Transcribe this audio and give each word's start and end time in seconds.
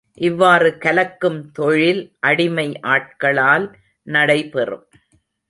இவ்வாறு 0.17 0.77
கலக்கும் 0.77 1.51
தொழில் 1.51 2.01
அடிமை 2.19 2.79
ஆட்களால் 2.81 3.67
நடைபெறும். 4.07 4.85